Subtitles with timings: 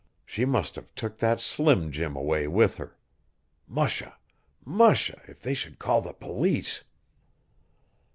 [0.25, 2.97] She must have took that Slim Jim away with her.
[3.67, 4.17] Musha!
[4.65, 5.21] Musha!
[5.27, 6.83] If they should call the police.